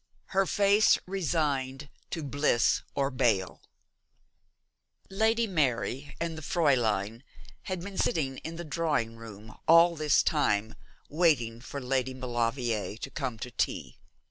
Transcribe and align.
'HER 0.33 0.47
FACE 0.47 0.97
RESIGNED 1.05 1.87
TO 2.09 2.23
BLISS 2.23 2.81
OR 2.95 3.11
BALE.' 3.11 3.61
Lady 5.11 5.45
Mary 5.45 6.15
and 6.19 6.35
the 6.35 6.41
Fräulein 6.41 7.21
had 7.69 7.81
been 7.81 7.99
sitting 7.99 8.39
in 8.39 8.55
the 8.55 8.63
drawing 8.65 9.15
room 9.15 9.55
all 9.67 9.95
this 9.95 10.23
time 10.23 10.73
waiting 11.07 11.61
for 11.61 11.79
Lady 11.79 12.15
Maulevrier 12.15 12.97
to 12.97 13.11
come 13.11 13.37
to 13.37 13.51
tea. 13.51 13.99